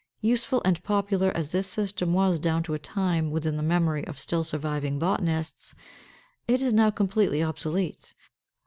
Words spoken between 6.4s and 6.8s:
it is